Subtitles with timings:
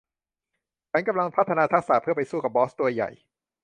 [0.91, 3.09] ฉันกำลังพัฒนาทักษะเพื่อไปสู้กับบอสตัวใหญ่